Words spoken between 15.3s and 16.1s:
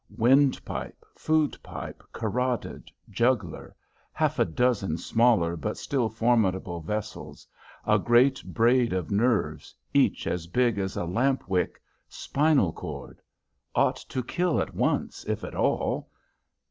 at all.